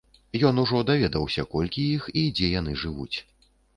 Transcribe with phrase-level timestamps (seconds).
[0.47, 3.17] Ён ужо даведаўся, колькі іх і дзе яны жывуць.